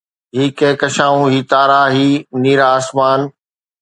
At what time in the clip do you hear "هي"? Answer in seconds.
0.35-0.45, 1.33-1.41, 1.97-2.07